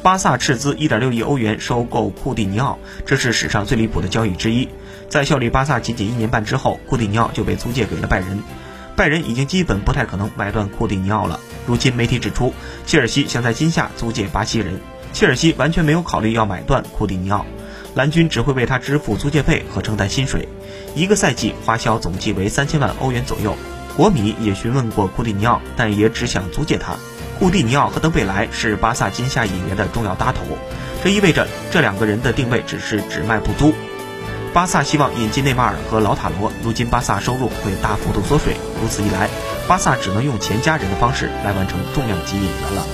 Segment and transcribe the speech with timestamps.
[0.00, 4.68] 巴萨斥资1.6亿欧元收购库蒂尼奥，这是史上最离谱的交易之一。
[5.08, 8.40] 在效力巴萨仅仅一年半之后，库蒂尼奥就被租借给了拜仁。
[8.94, 11.40] 拜仁已经基本不太可能买断库蒂尼奥了。
[11.66, 12.54] 如今媒体指出，
[12.86, 14.80] 切尔西想在今夏租借巴西人，
[15.12, 17.44] 切尔西完全没有考虑要买断库蒂尼奥，
[17.94, 20.48] 蓝军只会为他支付租借费和承担薪水，
[20.94, 23.56] 一个赛季花销总计为三千万欧元左右。
[23.96, 26.94] 国米也询问过库蒂尼奥，但也只想租借他。
[27.38, 30.40] 库蒂尼奥和登贝莱是巴萨今夏引援的重要搭头，
[31.04, 33.72] 这意味着这两个人的定位只是只卖不租。
[34.52, 39.28] 巴萨希望引进内马尔和老塔罗，如今巴萨收入会大幅度缩水，如此一来，
[39.68, 42.84] 巴萨只能用钱加人的方式来完成重量级引援了。